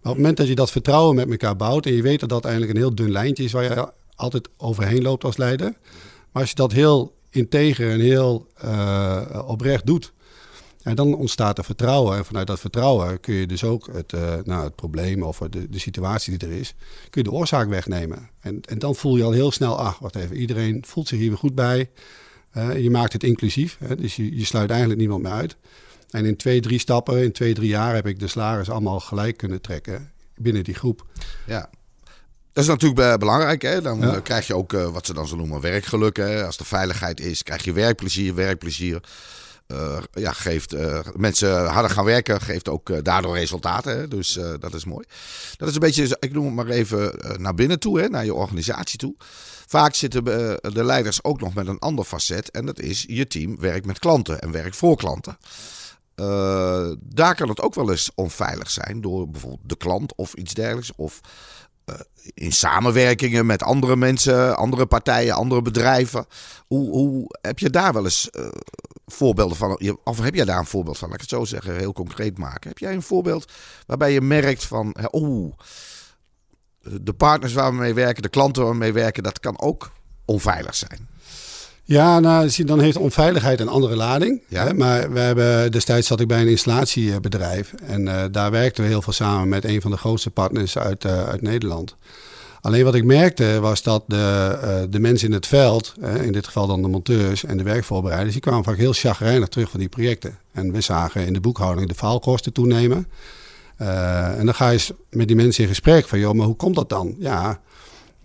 op 0.00 0.02
het 0.02 0.16
moment 0.16 0.36
dat 0.36 0.48
je 0.48 0.54
dat 0.54 0.70
vertrouwen 0.70 1.14
met 1.14 1.30
elkaar 1.30 1.56
bouwt... 1.56 1.86
en 1.86 1.92
je 1.92 2.02
weet 2.02 2.20
dat 2.20 2.28
dat 2.28 2.44
eigenlijk 2.44 2.74
een 2.74 2.80
heel 2.80 2.94
dun 2.94 3.10
lijntje 3.10 3.44
is... 3.44 3.52
waar 3.52 3.62
je 3.62 3.88
altijd 4.14 4.48
overheen 4.56 5.02
loopt 5.02 5.24
als 5.24 5.36
leider. 5.36 5.74
Maar 6.32 6.42
als 6.42 6.50
je 6.50 6.56
dat 6.56 6.72
heel 6.72 7.14
integer 7.30 7.90
en 7.90 8.00
heel 8.00 8.46
uh, 8.64 9.20
oprecht 9.46 9.86
doet... 9.86 10.12
En 10.86 10.94
dan 10.94 11.14
ontstaat 11.14 11.58
er 11.58 11.64
vertrouwen. 11.64 12.16
En 12.16 12.24
vanuit 12.24 12.46
dat 12.46 12.60
vertrouwen 12.60 13.20
kun 13.20 13.34
je 13.34 13.46
dus 13.46 13.64
ook 13.64 13.88
het, 13.92 14.12
uh, 14.12 14.34
nou, 14.44 14.64
het 14.64 14.74
probleem 14.74 15.22
of 15.22 15.38
de, 15.38 15.68
de 15.68 15.78
situatie 15.78 16.38
die 16.38 16.48
er 16.48 16.54
is, 16.54 16.74
kun 17.10 17.22
je 17.22 17.28
de 17.28 17.34
oorzaak 17.34 17.68
wegnemen. 17.68 18.28
En, 18.40 18.60
en 18.60 18.78
dan 18.78 18.94
voel 18.94 19.16
je 19.16 19.22
al 19.22 19.32
heel 19.32 19.50
snel, 19.50 19.78
ach, 19.78 19.98
wacht 19.98 20.16
even, 20.16 20.36
iedereen 20.36 20.84
voelt 20.86 21.08
zich 21.08 21.18
hier 21.18 21.28
weer 21.28 21.38
goed 21.38 21.54
bij. 21.54 21.90
Uh, 22.56 22.78
je 22.78 22.90
maakt 22.90 23.12
het 23.12 23.22
inclusief, 23.22 23.76
hè, 23.84 23.96
dus 23.96 24.16
je, 24.16 24.36
je 24.36 24.44
sluit 24.44 24.70
eigenlijk 24.70 25.00
niemand 25.00 25.22
meer 25.22 25.32
uit. 25.32 25.56
En 26.10 26.24
in 26.24 26.36
twee, 26.36 26.60
drie 26.60 26.78
stappen, 26.78 27.22
in 27.22 27.32
twee, 27.32 27.54
drie 27.54 27.68
jaar 27.68 27.94
heb 27.94 28.06
ik 28.06 28.20
de 28.20 28.28
salaris 28.28 28.70
allemaal 28.70 29.00
gelijk 29.00 29.36
kunnen 29.36 29.60
trekken 29.60 30.10
binnen 30.36 30.64
die 30.64 30.74
groep. 30.74 31.06
Ja, 31.46 31.70
dat 32.52 32.64
is 32.64 32.70
natuurlijk 32.70 33.18
belangrijk. 33.18 33.62
Hè? 33.62 33.82
Dan 33.82 34.00
ja. 34.00 34.20
krijg 34.20 34.46
je 34.46 34.54
ook 34.54 34.72
wat 34.72 35.06
ze 35.06 35.14
dan 35.14 35.26
zo 35.26 35.36
noemen 35.36 35.60
werkgeluk. 35.60 36.16
Hè? 36.16 36.44
Als 36.44 36.56
de 36.56 36.64
veiligheid 36.64 37.20
is, 37.20 37.42
krijg 37.42 37.64
je 37.64 37.72
werkplezier. 37.72 38.34
Werkplezier 38.34 39.00
ja, 40.12 40.32
geeft 40.32 40.74
uh, 40.74 40.98
mensen 41.16 41.66
harder 41.66 41.90
gaan 41.90 42.04
werken, 42.04 42.40
geeft 42.40 42.68
ook 42.68 43.04
daardoor 43.04 43.36
resultaten. 43.36 43.98
Hè? 43.98 44.08
Dus 44.08 44.38
dat 44.60 44.74
is 44.74 44.84
mooi. 44.84 45.06
Dat 45.56 45.68
is 45.68 45.74
een 45.74 45.80
beetje, 45.80 46.16
ik 46.20 46.32
noem 46.32 46.44
het 46.44 46.54
maar 46.54 46.66
even 46.66 47.12
naar 47.36 47.54
binnen 47.54 47.78
toe, 47.78 48.00
hè? 48.00 48.08
naar 48.08 48.24
je 48.24 48.34
organisatie 48.34 48.98
toe. 48.98 49.14
Vaak 49.66 49.94
zitten 49.94 50.24
de 50.24 50.84
leiders 50.84 51.24
ook 51.24 51.40
nog 51.40 51.54
met 51.54 51.66
een 51.66 51.78
ander 51.78 52.04
facet. 52.04 52.50
En 52.50 52.66
dat 52.66 52.80
is 52.80 53.04
je 53.08 53.26
team 53.26 53.60
werkt 53.60 53.86
met 53.86 53.98
klanten 53.98 54.40
en 54.40 54.50
werkt 54.50 54.76
voor 54.76 54.96
klanten. 54.96 55.38
Daar 57.00 57.34
kan 57.34 57.48
het 57.48 57.60
ook 57.60 57.74
wel 57.74 57.90
eens 57.90 58.10
onveilig 58.14 58.70
zijn 58.70 59.00
door 59.00 59.30
bijvoorbeeld 59.30 59.68
de 59.68 59.76
klant 59.76 60.14
of 60.14 60.34
iets 60.34 60.54
dergelijks. 60.54 60.92
Of 60.96 61.20
in 62.34 62.52
samenwerkingen 62.52 63.46
met 63.46 63.62
andere 63.62 63.96
mensen, 63.96 64.56
andere 64.56 64.86
partijen, 64.86 65.34
andere 65.34 65.62
bedrijven. 65.62 66.26
Hoe, 66.66 66.90
hoe 66.90 67.36
heb 67.40 67.58
je 67.58 67.70
daar 67.70 67.92
wel 67.92 68.04
eens 68.04 68.28
uh, 68.32 68.48
voorbeelden 69.06 69.56
van? 69.56 69.80
Of 70.04 70.20
heb 70.20 70.34
jij 70.34 70.44
daar 70.44 70.58
een 70.58 70.66
voorbeeld 70.66 70.98
van? 70.98 71.08
Laat 71.08 71.16
ik 71.16 71.30
het 71.30 71.38
zo 71.38 71.44
zeggen, 71.44 71.76
heel 71.76 71.92
concreet 71.92 72.38
maken. 72.38 72.68
Heb 72.68 72.78
jij 72.78 72.92
een 72.94 73.02
voorbeeld 73.02 73.52
waarbij 73.86 74.12
je 74.12 74.20
merkt 74.20 74.64
van, 74.64 74.96
oeh, 75.12 75.54
de 77.00 77.12
partners 77.12 77.52
waar 77.52 77.70
we 77.70 77.78
mee 77.78 77.94
werken, 77.94 78.22
de 78.22 78.28
klanten 78.28 78.62
waar 78.62 78.72
we 78.72 78.78
mee 78.78 78.92
werken, 78.92 79.22
dat 79.22 79.40
kan 79.40 79.60
ook 79.60 79.90
onveilig 80.24 80.74
zijn? 80.74 81.08
Ja, 81.88 82.20
nou, 82.20 82.64
dan 82.64 82.80
heeft 82.80 82.96
onveiligheid 82.96 83.60
een 83.60 83.68
andere 83.68 83.96
lading. 83.96 84.42
Ja. 84.48 84.66
Hè? 84.66 84.74
Maar 84.74 85.12
we 85.12 85.18
hebben, 85.18 85.72
destijds 85.72 86.06
zat 86.06 86.20
ik 86.20 86.28
bij 86.28 86.40
een 86.40 86.48
installatiebedrijf. 86.48 87.72
En 87.72 88.06
uh, 88.06 88.24
daar 88.30 88.50
werkten 88.50 88.82
we 88.82 88.88
heel 88.88 89.02
veel 89.02 89.12
samen 89.12 89.48
met 89.48 89.64
een 89.64 89.80
van 89.80 89.90
de 89.90 89.96
grootste 89.96 90.30
partners 90.30 90.78
uit, 90.78 91.04
uh, 91.04 91.24
uit 91.24 91.42
Nederland. 91.42 91.96
Alleen 92.60 92.84
wat 92.84 92.94
ik 92.94 93.04
merkte 93.04 93.58
was 93.60 93.82
dat 93.82 94.04
de, 94.06 94.58
uh, 94.64 94.90
de 94.90 94.98
mensen 94.98 95.28
in 95.28 95.34
het 95.34 95.46
veld, 95.46 95.94
in 96.22 96.32
dit 96.32 96.46
geval 96.46 96.66
dan 96.66 96.82
de 96.82 96.88
monteurs 96.88 97.44
en 97.44 97.56
de 97.56 97.62
werkvoorbereiders, 97.62 98.32
die 98.32 98.42
kwamen 98.42 98.64
vaak 98.64 98.76
heel 98.76 98.92
chagrijnig 98.92 99.48
terug 99.48 99.70
van 99.70 99.80
die 99.80 99.88
projecten. 99.88 100.38
En 100.52 100.72
we 100.72 100.80
zagen 100.80 101.26
in 101.26 101.32
de 101.32 101.40
boekhouding 101.40 101.88
de 101.88 101.94
faalkosten 101.94 102.52
toenemen. 102.52 103.08
en 103.76 104.44
dan 104.44 104.54
ga 104.54 104.68
je 104.68 104.94
met 105.10 105.26
die 105.26 105.36
mensen 105.36 105.62
in 105.62 105.68
gesprek 105.68 106.08
van, 106.08 106.18
joh, 106.18 106.34
maar 106.34 106.46
hoe 106.46 106.56
komt 106.56 106.74
dat 106.74 106.88
dan? 106.88 107.14
Ja, 107.18 107.60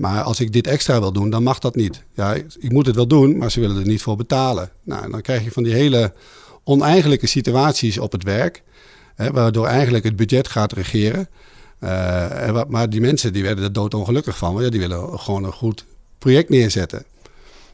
maar 0.02 0.22
als 0.22 0.40
ik 0.40 0.54
dit 0.54 0.68
extra 0.68 1.00
wil 1.00 1.12
doen, 1.12 1.30
dan 1.30 1.44
mag 1.44 1.60
dat 1.60 1.76
niet. 1.76 2.04
Ja, 2.14 2.34
ik 2.60 2.72
moet 2.72 2.86
het 2.86 2.96
wel 2.96 3.08
doen, 3.08 3.38
maar 3.38 3.52
ze 3.52 3.60
willen 3.60 3.78
er 3.78 3.88
niet 3.88 4.02
voor 4.02 4.16
betalen. 4.16 4.70
Nou, 4.84 5.12
dan 5.12 5.22
krijg 5.22 5.44
je 5.44 5.52
van 5.52 5.64
die 5.64 5.74
hele 5.74 6.14
oneigenlijke 6.64 7.28
situaties 7.28 7.98
op 7.98 8.12
het 8.12 8.24
werk, 8.24 8.64
hè, 9.16 9.32
waardoor 9.32 9.68
eigenlijk 9.68 10.04
het 10.04 10.16
budget 10.16 10.48
gaat 10.48 10.74
regeren. 10.74 11.30
Eh, 11.80 12.62
maar 12.68 12.90
die 12.90 13.02
mensen 13.02 13.34
die 13.34 13.44
werden 13.44 13.64
er 13.64 13.74
doodongelukkig 13.74 14.38
van. 14.38 14.54
Want 14.54 14.66
ja, 14.66 14.72
die 14.72 14.80
willen 14.80 15.20
gewoon 15.20 15.44
een 15.44 15.52
goed 15.52 15.86
project 16.18 16.50
neerzetten. 16.50 17.06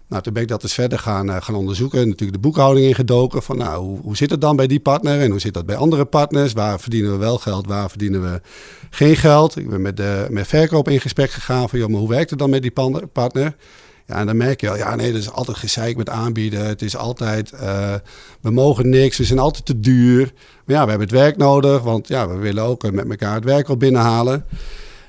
Nou, 0.08 0.24
toen 0.24 0.34
ben 0.34 0.42
ik 0.42 0.48
dat 0.48 0.64
eens 0.64 0.74
verder 0.74 1.00
gaan, 1.00 1.30
eh, 1.30 1.42
gaan 1.42 1.56
onderzoeken. 1.56 2.00
Natuurlijk 2.00 2.42
de 2.42 2.48
boekhouding 2.48 2.88
ingedoken. 2.88 3.44
Van 3.44 3.58
nou, 3.58 3.84
hoe, 3.84 4.00
hoe 4.02 4.18
zit 4.18 4.30
het 4.30 4.42
dan 4.42 4.56
bij 4.56 4.68
die 4.68 4.80
partner? 4.80 5.22
En 5.22 5.32
hoe 5.32 5.40
zit 5.40 5.54
dat 5.54 5.66
bij 5.66 5.76
andere 5.76 6.06
partners? 6.06 6.54
Waar 6.54 6.80
verdienen 6.80 7.12
we 7.12 7.18
wel 7.18 7.38
geld? 7.38 7.68
Waar 7.68 7.90
verdienen 7.90 8.22
we 8.22 8.42
geen 8.90 9.16
geld? 9.16 9.58
Ik 9.58 9.70
ben 9.70 9.82
met, 9.82 9.98
de, 9.98 10.28
met 10.30 10.48
verkoop 10.48 10.90
in 10.90 11.02
gesprek 11.02 11.32
gegaan. 11.32 11.70
Van 11.70 11.80
joh, 11.80 11.90
maar 11.90 12.00
hoe 12.00 12.10
werkt 12.10 12.30
het 12.30 12.40
dan 12.40 12.50
met 12.50 12.62
die 12.62 12.74
partner? 13.12 13.56
Ja, 14.08 14.16
en 14.16 14.26
dan 14.26 14.38
merk 14.38 14.62
je 14.62 14.68
wel, 14.68 14.78
ja 14.78 14.96
nee, 14.96 15.12
dat 15.12 15.22
is 15.22 15.32
altijd 15.32 15.58
gezeik 15.58 15.98
met 15.98 16.10
aanbieden. 16.10 16.66
Het 16.66 16.82
is 16.82 16.98
altijd, 16.98 17.52
eh, 17.52 17.94
we 18.42 18.52
mogen 18.52 18.90
niks, 18.90 19.18
we 19.18 19.24
zijn 19.24 19.40
altijd 19.40 19.66
te 19.66 19.80
duur. 19.80 20.32
Maar 20.66 20.76
ja, 20.76 20.84
we 20.84 20.90
hebben 20.90 21.08
het 21.08 21.18
werk 21.18 21.38
nodig, 21.38 21.82
want 21.82 22.08
ja, 22.08 22.28
we 22.28 22.36
willen 22.36 22.64
ook 22.64 22.92
met 22.92 23.10
elkaar 23.10 23.36
het 23.36 23.44
werk 23.44 23.68
wel 23.68 23.78
binnenhalen. 23.78 24.46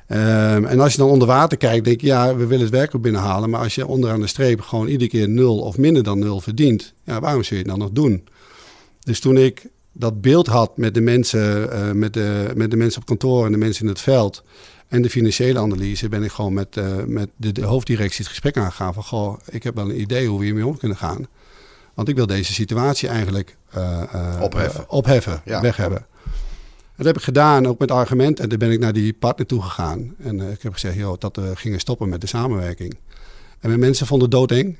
Ehm, 0.09 0.65
en 0.65 0.81
als 0.81 0.93
je 0.93 0.99
dan 0.99 1.09
onder 1.09 1.29
water 1.29 1.59
kijkt, 1.59 1.85
denk 1.85 2.01
je, 2.01 2.07
ja, 2.07 2.37
we 2.37 2.47
willen 2.47 2.65
het 2.65 2.75
werk 2.75 2.95
ook 2.95 3.03
binnenhalen. 3.03 3.51
Maar 3.51 3.61
als 3.61 3.75
je 3.75 3.87
onderaan 3.87 4.21
de 4.21 4.27
streep 4.27 4.61
gewoon 4.61 4.87
iedere 4.87 5.11
keer 5.11 5.29
nul 5.29 5.59
of 5.59 5.79
minder 5.79 6.03
dan 6.03 6.19
nul 6.19 6.41
verdient, 6.41 6.95
ja, 7.05 7.21
waarom 7.21 7.43
zul 7.43 7.57
je 7.57 7.63
het 7.63 7.73
dan 7.73 7.81
nog 7.81 7.91
doen? 7.91 8.29
Dus 9.01 9.21
toen 9.21 9.37
ik 9.37 9.67
dat 9.93 10.21
beeld 10.21 10.47
had 10.47 10.77
met 10.77 10.95
de 10.95 11.01
mensen, 11.01 11.73
eh, 11.73 11.91
met, 11.93 12.13
de, 12.13 12.53
met 12.55 12.71
de 12.71 12.77
mensen 12.77 13.01
op 13.01 13.07
kantoor 13.07 13.47
en 13.47 13.53
de 13.53 13.59
mensen 13.59 13.83
in 13.83 13.89
het 13.89 14.01
veld 14.01 14.43
en 14.89 15.03
de 15.03 15.11
financiële 15.11 15.59
analyse, 15.59 16.09
ben 16.09 16.23
ik 16.23 16.31
gewoon 16.31 16.53
met, 16.53 16.77
eh, 16.77 16.97
met 17.07 17.29
de, 17.37 17.53
de 17.53 17.65
hoofddirectie 17.65 18.19
het 18.19 18.29
gesprek 18.29 18.57
aangegaan 18.57 18.95
van, 18.95 19.05
goh, 19.05 19.39
ik 19.51 19.63
heb 19.63 19.75
wel 19.75 19.91
een 19.91 20.01
idee 20.01 20.27
hoe 20.27 20.39
we 20.39 20.45
hiermee 20.45 20.67
om 20.67 20.79
kunnen 20.79 20.97
gaan. 20.97 21.27
Want 21.95 22.09
ik 22.09 22.17
wil 22.17 22.27
deze 22.27 22.53
situatie 22.53 23.09
eigenlijk 23.09 23.57
eh, 23.71 24.39
Opheffen. 24.41 24.91
opheffen 24.91 25.41
Ja. 25.45 25.61
weg 25.61 25.77
hebben. 25.77 26.07
Dat 26.99 27.07
heb 27.07 27.17
ik 27.17 27.23
gedaan, 27.23 27.67
ook 27.67 27.79
met 27.79 27.91
argument. 27.91 28.41
En 28.41 28.49
toen 28.49 28.59
ben 28.59 28.71
ik 28.71 28.79
naar 28.79 28.93
die 28.93 29.13
partner 29.13 29.47
toe 29.47 29.63
gegaan. 29.63 30.15
En 30.19 30.41
eh, 30.41 30.51
ik 30.51 30.63
heb 30.63 30.73
gezegd 30.73 30.97
joh, 30.97 31.19
dat 31.19 31.37
we 31.37 31.57
gingen 31.57 31.81
stoppen 31.81 32.09
met 32.09 32.21
de 32.21 32.27
samenwerking. 32.27 32.99
En 33.61 33.69
mijn 33.69 33.81
mensen 33.81 34.07
vonden 34.07 34.29
het 34.29 34.37
doodeng. 34.37 34.77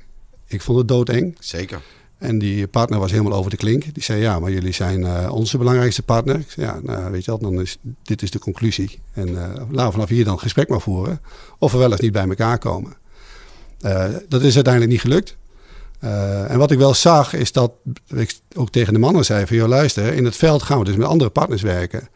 Ik 0.47 0.61
vond 0.61 0.77
het 0.77 0.87
doodeng. 0.87 1.35
Zeker. 1.39 1.81
En 2.19 2.39
die 2.39 2.67
partner 2.67 2.99
was 2.99 3.11
helemaal 3.11 3.33
over 3.33 3.51
de 3.51 3.57
klink. 3.57 3.93
Die 3.93 4.03
zei, 4.03 4.21
ja, 4.21 4.39
maar 4.39 4.51
jullie 4.51 4.71
zijn 4.71 5.03
eh, 5.03 5.33
onze 5.33 5.57
belangrijkste 5.57 6.03
partner. 6.03 6.35
Ik 6.35 6.51
zei, 6.51 6.65
ja, 6.65 6.79
nou, 6.83 7.11
weet 7.11 7.25
je 7.25 7.31
wel, 7.31 7.39
dan 7.39 7.61
is 7.61 7.77
dit 8.03 8.21
is 8.21 8.31
de 8.31 8.39
conclusie. 8.39 8.99
En 9.13 9.27
eh, 9.27 9.53
laten 9.55 9.85
we 9.85 9.91
vanaf 9.91 10.09
hier 10.09 10.25
dan 10.25 10.39
gesprek 10.39 10.69
maar 10.69 10.81
voeren. 10.81 11.21
Of 11.57 11.71
we 11.71 11.77
wel 11.77 11.91
eens 11.91 11.99
niet 11.99 12.11
bij 12.11 12.27
elkaar 12.27 12.57
komen. 12.57 12.93
Eh, 13.81 14.05
dat 14.27 14.41
is 14.41 14.55
uiteindelijk 14.55 14.93
niet 14.93 15.01
gelukt. 15.01 15.37
Eh, 15.99 16.51
en 16.51 16.57
wat 16.57 16.71
ik 16.71 16.77
wel 16.77 16.93
zag, 16.93 17.33
is 17.33 17.51
dat 17.51 17.71
ik 18.15 18.39
ook 18.55 18.69
tegen 18.71 18.93
de 18.93 18.99
mannen 18.99 19.25
zei 19.25 19.45
van... 19.45 19.55
joh, 19.57 19.67
luister, 19.67 20.13
in 20.13 20.25
het 20.25 20.35
veld 20.35 20.63
gaan 20.63 20.79
we 20.79 20.85
dus 20.85 20.95
met 20.95 21.07
andere 21.07 21.29
partners 21.29 21.61
werken. 21.61 22.07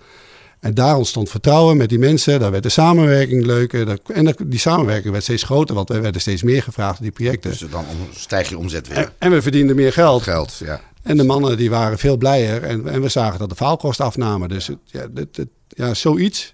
En 0.60 0.74
daar 0.74 0.96
ontstond 0.98 1.30
vertrouwen 1.30 1.78
met 1.78 1.90
die 1.90 2.00
mensen. 2.00 2.40
Daar 2.40 2.52
werd 2.52 2.64
de 2.64 2.70
samenwerking 2.70 3.46
leuker. 3.46 4.00
En 4.14 4.36
die 4.48 4.60
samenwerking 4.60 5.12
werd 5.12 5.24
steeds 5.24 5.44
groter, 5.44 5.76
want 5.76 5.90
wij 5.90 6.02
werden 6.02 6.22
steeds 6.22 6.44
meer 6.44 6.64
gevraagd 6.64 6.98
op 6.98 7.04
die 7.04 7.12
projecten. 7.12 7.50
Dus 7.52 7.60
dan 7.70 7.86
stijg 8.16 8.50
je 8.50 8.58
omzet 8.58 8.88
weer. 8.88 8.98
En, 8.98 9.10
en 9.20 9.32
we 9.32 9.42
verdienden 9.42 9.76
meer 9.76 9.94
geld. 9.94 10.22
Geld, 10.24 10.58
ja. 10.66 10.82
En 11.02 11.18
de 11.18 11.24
mannen 11.24 11.58
die 11.58 11.70
waren 11.70 11.98
veel 11.98 12.18
blijer. 12.18 12.64
En, 12.64 12.88
en 12.88 13.02
we 13.02 13.10
zagen 13.10 13.40
dat 13.40 13.50
de 13.50 13.56
faalkosten 13.56 14.06
afnamen. 14.06 14.50
Dus 14.50 14.70
ja, 14.86 15.08
dit, 15.12 15.36
dit- 15.36 15.48
ja, 15.68 15.94
zoiets. 15.94 16.54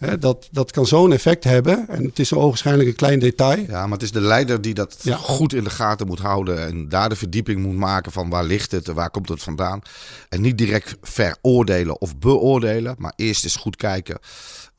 Hè, 0.00 0.18
dat, 0.18 0.48
dat 0.50 0.70
kan 0.70 0.86
zo'n 0.86 1.12
effect 1.12 1.44
hebben. 1.44 1.88
En 1.88 2.04
het 2.04 2.18
is 2.18 2.28
zo 2.28 2.34
ogenschijnlijk 2.36 2.88
een 2.88 2.94
klein 2.94 3.18
detail. 3.18 3.64
Ja, 3.68 3.82
maar 3.82 3.92
het 3.92 4.02
is 4.02 4.12
de 4.12 4.20
leider 4.20 4.60
die 4.60 4.74
dat 4.74 4.96
Ja. 5.02 5.16
goed 5.16 5.52
in 5.54 5.64
de 5.64 5.70
gaten 5.70 6.06
moet 6.06 6.18
houden. 6.18 6.66
En 6.66 6.88
daar 6.88 7.08
de 7.08 7.16
verdieping 7.16 7.62
moet 7.62 7.76
maken 7.76 8.12
van 8.12 8.28
waar 8.30 8.44
ligt 8.44 8.70
het 8.72 8.88
en 8.88 8.94
waar 8.94 9.10
komt 9.10 9.28
het 9.28 9.42
vandaan. 9.42 9.80
En 10.28 10.40
niet 10.40 10.58
direct 10.58 10.96
veroordelen 11.02 12.00
of 12.00 12.16
beoordelen. 12.18 12.94
Maar 12.98 13.12
eerst 13.16 13.44
eens 13.44 13.56
goed 13.56 13.76
kijken 13.76 14.18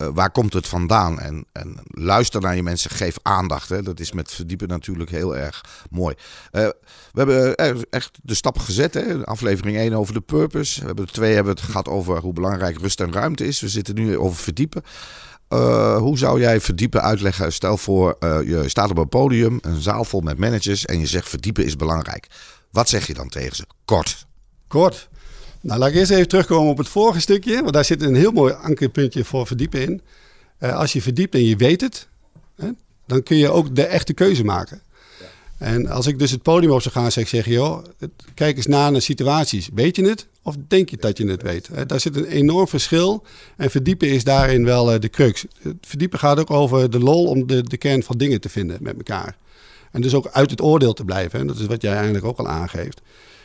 eh, 0.01 0.08
waar 0.13 0.31
komt 0.31 0.53
het 0.53 0.67
vandaan. 0.67 1.20
En, 1.20 1.46
en 1.51 1.77
luister 1.88 2.41
naar 2.41 2.55
je 2.55 2.63
mensen, 2.63 2.91
geef 2.91 3.15
aandacht. 3.22 3.70
Hè. 3.70 3.81
Dat 3.81 4.00
is 4.00 4.12
met 4.12 4.31
verdiepen 4.31 4.67
natuurlijk 4.67 5.10
heel 5.10 5.38
erg 5.38 5.65
mooi. 5.89 6.15
Eh, 6.51 6.67
we 7.12 7.20
hebben 7.20 7.55
echt 7.89 8.20
de 8.24 8.34
stappen 8.34 8.62
gezet. 8.62 8.93
Hè. 8.93 9.25
Aflevering 9.25 9.77
1 9.77 9.93
over 9.93 10.13
de 10.13 10.22
purpose. 10.22 10.79
We 10.79 10.86
hebben 10.86 11.12
2 11.12 11.34
hebben 11.34 11.53
het 11.53 11.62
gehad 11.62 11.88
over 11.88 12.20
hoe 12.20 12.34
belangrijk 12.34 12.79
rust 12.79 13.00
en 13.00 13.13
ruimte 13.13 13.46
is. 13.46 13.60
We 13.60 13.70
zitten 13.70 13.96
nu 13.96 14.17
over 14.17 14.38
verdiepen. 14.38 14.81
Eh, 15.48 15.98
hoe 15.98 16.17
zou 16.17 16.39
jij 16.39 16.62
verdiepen 16.62 17.01
uitleggen? 17.01 17.53
Stel 17.53 17.77
voor, 17.77 18.15
je 18.20 18.63
staat 18.65 18.89
op 18.89 18.98
een 18.98 19.10
podium, 19.10 19.58
een 19.62 19.81
zaal 19.81 20.03
vol 20.03 20.22
met 20.22 20.38
managers 20.38 20.86
en 20.86 21.00
je 21.00 21.08
zegt 21.08 21.29
verdiepen 21.29 21.65
is 21.65 21.75
belangrijk. 21.75 22.27
Wat 22.72 22.89
zeg 22.89 23.08
je 23.08 23.13
dan 23.13 23.29
tegen 23.29 23.55
ze? 23.55 23.65
Kort. 23.86 24.25
Kort. 24.67 25.10
Nou, 25.62 25.80
laat 25.80 25.89
ik 25.89 25.96
eerst 25.96 26.12
even 26.12 26.27
terugkomen 26.27 26.72
op 26.72 26.77
het 26.77 26.88
vorige 26.88 27.20
stukje. 27.20 27.62
Want 27.62 27.74
daar 27.74 27.86
zit 27.86 28.01
een 28.01 28.15
heel 28.15 28.32
mooi 28.32 28.53
ankerpuntje 28.53 29.24
voor 29.24 29.48
verdiepen 29.48 29.82
in. 29.82 30.01
Eh, 30.58 30.75
als 30.75 30.94
je 30.94 31.01
verdiept 31.01 31.36
en 31.36 31.46
je 31.46 31.56
weet 31.56 31.82
het, 31.82 32.08
hè, 32.56 32.70
dan 33.06 33.24
kun 33.24 33.38
je 33.38 33.50
ook 33.50 33.75
de 33.75 33.86
echte 33.86 34.13
keuze 34.13 34.44
maken. 34.44 34.82
En 35.58 35.88
als 35.88 36.08
ik 36.08 36.20
dus 36.20 36.32
het 36.32 36.41
podium 36.41 36.72
op 36.72 36.82
zou 36.82 36.94
gaan, 36.94 37.12
zeg 37.12 37.24
ik 37.24 37.30
zeggen, 37.30 37.51
joh, 37.51 37.84
kijk 38.34 38.58
eens 38.58 38.65
na 38.65 38.89
naar 38.89 39.01
situaties. 39.01 39.70
Weet 39.74 39.96
je 39.96 40.08
het 40.08 40.27
of 40.41 40.56
denk 40.68 40.89
je 40.89 40.98
dat 40.98 41.18
je 41.18 41.27
het 41.27 41.41
weet? 41.41 41.68
Hè, 41.68 41.86
Daar 41.86 42.00
zit 42.00 42.15
een 42.15 42.25
enorm 42.25 42.68
verschil. 42.68 43.24
En 43.58 43.72
verdiepen 43.72 44.08
is 44.08 44.24
daarin 44.24 44.65
wel 44.65 44.91
eh, 44.91 45.00
de 45.00 45.10
crux. 45.10 45.46
Het 45.62 45.75
verdiepen 45.82 46.20
gaat 46.20 46.39
ook 46.39 46.51
over 46.51 46.89
de 46.89 47.00
lol 47.00 47.25
om 47.25 47.48
de, 47.48 47.63
de 47.63 47.77
kern 47.77 48.03
van 48.03 48.18
dingen 48.18 48.41
te 48.41 48.50
vinden 48.50 48.77
met 48.80 48.96
elkaar. 48.98 49.36
En 49.91 50.01
dus 50.01 50.13
ook 50.13 50.27
uit 50.27 50.51
het 50.51 50.62
oordeel 50.62 50.94
te 50.94 51.06
blijven. 51.06 51.39
Hè. 51.39 51.46
Dat 51.46 51.60
is 51.60 51.65
wat 51.65 51.82
jij 51.82 51.94
eigenlijk 51.94 52.25
ook 52.25 52.38
al 52.38 52.48
aangeeft. 52.48 53.01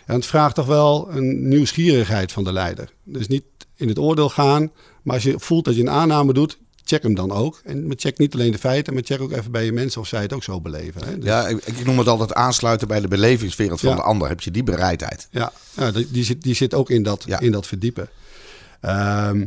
En 0.07 0.15
het 0.15 0.27
vraagt 0.27 0.55
toch 0.55 0.67
wel 0.67 1.09
een 1.11 1.49
nieuwsgierigheid 1.49 2.33
van 2.33 2.45
de 2.45 2.53
leider. 2.53 2.93
Dus 3.05 3.27
niet 3.27 3.43
in 3.77 3.89
het 3.89 3.99
oordeel 3.99 4.29
gaan, 4.29 4.71
maar 5.03 5.15
als 5.15 5.23
je 5.25 5.35
voelt 5.39 5.65
dat 5.65 5.75
je 5.75 5.81
een 5.81 5.91
aanname 5.91 6.33
doet, 6.33 6.59
check 6.85 7.03
hem 7.03 7.15
dan 7.15 7.33
ook. 7.33 7.61
En 7.65 7.93
check 7.97 8.19
niet 8.19 8.35
alleen 8.35 8.53
de 8.53 8.59
feiten, 8.59 8.95
maar 8.95 9.03
check 9.03 9.21
ook 9.21 9.33
even 9.33 9.51
bij 9.51 9.65
je 9.65 9.73
mensen 9.73 10.01
of 10.01 10.07
zij 10.07 10.23
het 10.23 10.33
ook 10.33 10.43
zo 10.43 10.61
beleven. 10.61 11.05
Hè. 11.05 11.15
Dus- 11.19 11.25
Ja, 11.25 11.49
ik, 11.49 11.65
ik 11.67 11.85
noem 11.85 11.99
het 11.99 12.09
altijd 12.09 12.33
aansluiten 12.35 12.89
bij 12.89 13.01
de 13.01 13.09
belevingswereld 13.09 13.81
van 13.81 13.89
Ja. 13.91 13.97
de 13.97 14.03
ander. 14.03 14.29
Heb 14.29 14.41
je 14.41 14.51
die 14.51 14.63
bereidheid? 14.63 15.29
Ja, 15.31 15.53
ja 15.77 15.91
die, 15.91 16.11
die, 16.11 16.25
zit, 16.25 16.43
die 16.43 16.55
zit 16.55 16.75
ook 16.75 16.91
in 16.91 17.03
dat, 17.03 17.25
Ja. 17.27 17.41
in 17.41 17.53
dat 17.53 17.67
verdiepen. 17.67 18.09
Ehm, 18.81 19.45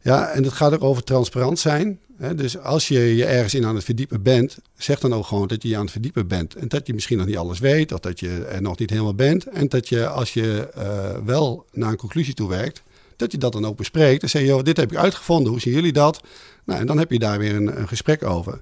ja, 0.00 0.28
en 0.28 0.44
het 0.44 0.52
gaat 0.52 0.72
ook 0.72 0.82
over 0.84 1.04
transparant 1.04 1.58
zijn. 1.58 1.98
Dus 2.18 2.58
als 2.58 2.88
je 2.88 3.16
je 3.16 3.24
ergens 3.24 3.54
in 3.54 3.64
aan 3.64 3.74
het 3.74 3.84
verdiepen 3.84 4.22
bent, 4.22 4.58
zeg 4.76 5.00
dan 5.00 5.14
ook 5.14 5.26
gewoon 5.26 5.48
dat 5.48 5.62
je 5.62 5.68
je 5.68 5.76
aan 5.76 5.82
het 5.82 5.90
verdiepen 5.90 6.28
bent. 6.28 6.54
En 6.54 6.68
dat 6.68 6.86
je 6.86 6.94
misschien 6.94 7.18
nog 7.18 7.26
niet 7.26 7.36
alles 7.36 7.58
weet, 7.58 7.92
of 7.92 8.00
dat 8.00 8.20
je 8.20 8.44
er 8.44 8.62
nog 8.62 8.78
niet 8.78 8.90
helemaal 8.90 9.14
bent. 9.14 9.46
En 9.46 9.68
dat 9.68 9.88
je, 9.88 10.08
als 10.08 10.34
je 10.34 10.70
eh, 10.74 11.16
wel 11.24 11.66
naar 11.72 11.90
een 11.90 11.96
conclusie 11.96 12.34
toe 12.34 12.48
werkt, 12.48 12.82
dat 13.16 13.32
je 13.32 13.38
dat 13.38 13.52
dan 13.52 13.66
ook 13.66 13.76
bespreekt. 13.76 14.22
En 14.22 14.28
zeg 14.28 14.42
je, 14.42 14.62
dit 14.62 14.76
heb 14.76 14.92
ik 14.92 14.98
uitgevonden, 14.98 15.52
hoe 15.52 15.60
zien 15.60 15.74
jullie 15.74 15.92
dat? 15.92 16.20
Nou, 16.64 16.80
en 16.80 16.86
dan 16.86 16.98
heb 16.98 17.10
je 17.10 17.18
daar 17.18 17.38
weer 17.38 17.54
een, 17.54 17.78
een 17.78 17.88
gesprek 17.88 18.24
over. 18.24 18.60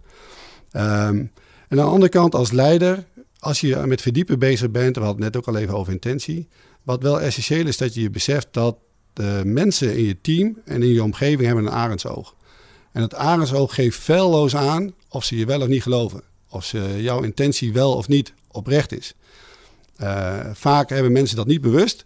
Ehm, 0.70 1.16
en 1.16 1.30
aan 1.68 1.76
de 1.76 1.82
andere 1.82 2.08
kant, 2.08 2.34
als 2.34 2.50
leider, 2.50 3.04
als 3.38 3.60
je 3.60 3.76
met 3.76 4.02
verdiepen 4.02 4.38
bezig 4.38 4.70
bent, 4.70 4.96
we 4.96 5.02
hadden 5.02 5.24
het 5.24 5.34
net 5.34 5.42
ook 5.42 5.54
al 5.54 5.60
even 5.60 5.74
over 5.74 5.92
intentie. 5.92 6.48
Wat 6.82 7.02
wel 7.02 7.20
essentieel 7.20 7.66
is, 7.66 7.76
dat 7.76 7.94
je 7.94 8.00
je 8.00 8.10
beseft 8.10 8.48
dat 8.50 8.76
de 9.12 9.40
mensen 9.44 9.96
in 9.96 10.04
je 10.04 10.20
team 10.20 10.58
en 10.64 10.82
in 10.82 10.88
je 10.88 11.02
omgeving 11.02 11.46
hebben 11.46 11.66
een 11.66 11.72
arendsoog. 11.72 12.34
En 12.92 13.00
dat 13.00 13.14
arendsoog 13.14 13.74
geeft 13.74 13.98
feilloos 13.98 14.56
aan 14.56 14.92
of 15.08 15.24
ze 15.24 15.36
je 15.36 15.44
wel 15.44 15.60
of 15.60 15.68
niet 15.68 15.82
geloven. 15.82 16.22
Of 16.48 16.64
ze, 16.64 17.02
jouw 17.02 17.22
intentie 17.22 17.72
wel 17.72 17.96
of 17.96 18.08
niet 18.08 18.32
oprecht 18.50 18.92
is. 18.92 19.14
Eh, 19.96 20.38
vaak 20.52 20.88
hebben 20.88 21.12
mensen 21.12 21.36
dat 21.36 21.46
niet 21.46 21.60
bewust, 21.60 22.04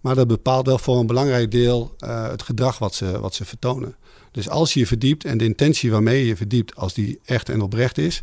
maar 0.00 0.14
dat 0.14 0.26
bepaalt 0.26 0.66
wel 0.66 0.78
voor 0.78 0.98
een 0.98 1.06
belangrijk 1.06 1.50
deel 1.50 1.94
eh, 1.98 2.28
het 2.28 2.42
gedrag 2.42 2.78
wat 2.78 2.94
ze, 2.94 3.20
wat 3.20 3.34
ze 3.34 3.44
vertonen. 3.44 3.96
Dus 4.30 4.48
als 4.48 4.74
je 4.74 4.80
je 4.80 4.86
verdiept 4.86 5.24
en 5.24 5.38
de 5.38 5.44
intentie 5.44 5.90
waarmee 5.90 6.18
je 6.18 6.26
je 6.26 6.36
verdiept, 6.36 6.76
als 6.76 6.94
die 6.94 7.20
echt 7.24 7.48
en 7.48 7.60
oprecht 7.60 7.98
is, 7.98 8.22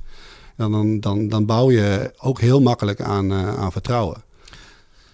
dan, 0.56 1.00
dan, 1.00 1.28
dan, 1.28 1.46
bouw 1.46 1.72
je 1.72 2.14
ook 2.18 2.40
heel 2.40 2.62
makkelijk 2.62 3.02
aan, 3.02 3.32
eh, 3.32 3.58
aan 3.58 3.72
vertrouwen. 3.72 4.24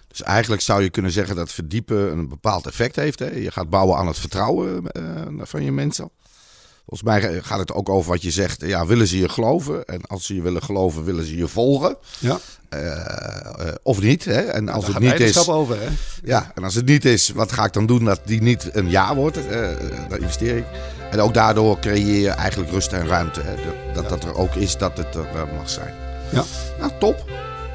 Dus 0.08 0.22
eigenlijk 0.22 0.62
zou 0.62 0.82
je 0.82 0.90
kunnen 0.90 1.10
zeggen 1.10 1.36
dat 1.36 1.52
verdiepen 1.52 2.12
een 2.12 2.28
bepaald 2.28 2.66
effect 2.66 2.96
heeft. 2.96 3.18
Hè? 3.18 3.30
Je 3.30 3.50
gaat 3.50 3.70
bouwen 3.70 3.96
aan 3.96 4.06
het 4.06 4.18
vertrouwen 4.18 4.82
van 5.38 5.64
je 5.64 5.72
mensen. 5.72 6.10
Volgens 6.86 7.08
mij 7.10 7.42
gaat 7.42 7.58
het 7.58 7.72
ook 7.72 7.88
over 7.88 8.10
wat 8.10 8.22
je 8.22 8.30
zegt. 8.30 8.60
Ja, 8.66 8.86
willen 8.86 9.06
ze 9.06 9.18
je 9.18 9.28
geloven? 9.28 9.84
En 9.84 10.00
als 10.06 10.26
ze 10.26 10.34
je 10.34 10.42
willen 10.42 10.62
geloven, 10.62 11.04
willen 11.04 11.24
ze 11.24 11.36
je 11.36 11.48
volgen? 11.48 11.96
Ja, 12.18 12.38
Eh, 12.68 12.90
eh, 12.90 13.74
of 13.82 14.00
niet? 14.00 14.24
Hè? 14.24 14.40
En 14.40 14.68
als 14.68 14.86
het 14.86 14.98
niet 14.98 15.20
is. 15.20 15.48
over. 15.48 15.80
Hè? 15.80 15.86
Ja, 16.24 16.52
en 16.54 16.64
als 16.64 16.74
het 16.74 16.84
niet 16.86 17.04
is, 17.04 17.28
wat 17.30 17.52
ga 17.52 17.64
ik 17.64 17.72
dan 17.72 17.86
doen 17.86 18.04
dat 18.04 18.20
die 18.24 18.42
niet 18.42 18.68
een 18.72 18.90
ja 18.90 19.14
wordt? 19.14 19.36
Eh, 19.46 19.68
daar 20.08 20.18
investeer 20.18 20.56
ik. 20.56 20.64
En 21.10 21.20
ook 21.20 21.34
daardoor 21.34 21.78
creëer 21.78 22.20
je 22.20 22.28
eigenlijk 22.30 22.70
rust 22.70 22.92
en 22.92 23.06
ruimte. 23.06 23.40
Hè? 23.44 23.54
Dat, 23.64 23.94
dat 23.94 24.08
dat 24.08 24.24
er 24.24 24.34
ook 24.34 24.54
is, 24.54 24.76
dat 24.76 24.96
het 24.96 25.14
er 25.14 25.48
mag 25.56 25.70
zijn. 25.70 25.94
Ja. 26.32 26.44
Nou, 26.80 26.92
top. 26.98 27.24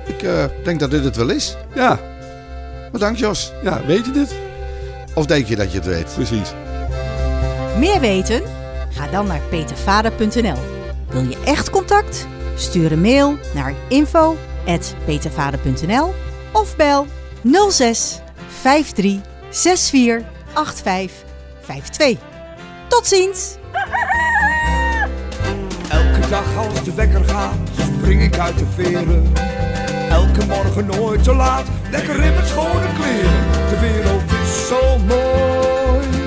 Ik 0.07 0.23
eh, 0.23 0.43
denk 0.63 0.79
dat 0.79 0.91
dit 0.91 1.03
het 1.03 1.15
wel 1.15 1.29
is. 1.29 1.55
Ja, 1.75 1.99
Bedankt 2.91 3.19
Jos. 3.19 3.51
ja, 3.63 3.85
weet 3.85 4.05
je 4.05 4.11
dit? 4.11 4.35
Of 5.13 5.25
denk 5.25 5.47
je 5.47 5.55
dat 5.55 5.71
je 5.71 5.77
het 5.77 5.87
weet? 5.87 6.13
Precies. 6.15 6.53
Meer 7.77 7.99
weten? 7.99 8.41
Ga 8.89 9.07
dan 9.07 9.27
naar 9.27 9.41
petervader.nl. 9.49 10.57
Wil 11.09 11.21
je 11.21 11.37
echt 11.45 11.69
contact? 11.69 12.27
Stuur 12.55 12.91
een 12.91 13.01
mail 13.01 13.37
naar 13.53 13.73
info.petervader.nl 13.87 16.13
of 16.51 16.75
bel 16.75 17.07
06 17.69 18.19
53 18.61 19.19
64 19.49 20.25
85 20.83 21.11
52. 21.61 22.17
Tot 22.87 23.07
ziens! 23.07 23.57
Elke 25.89 26.29
dag 26.29 26.57
als 26.57 26.83
de 26.83 26.93
wekker 26.93 27.25
gaat, 27.25 27.57
spring 27.97 28.23
ik 28.23 28.37
uit 28.37 28.57
de 28.57 28.65
veren. 28.75 29.31
Elke 30.09 30.45
morgen 30.45 30.85
nooit 30.85 31.23
te 31.23 31.35
laat, 31.35 31.65
lekker 31.91 32.23
in 32.23 32.33
mijn 32.33 32.47
schone 32.47 32.93
kleren. 32.99 33.47
De 33.69 33.79
wereld 33.79 34.21
is 34.41 34.67
zo 34.67 34.97
mooi 34.97 36.18